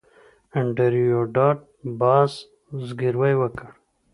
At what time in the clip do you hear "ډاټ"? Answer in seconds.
1.35-1.59